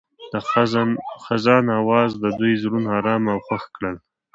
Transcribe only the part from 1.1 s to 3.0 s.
خزان اواز د دوی زړونه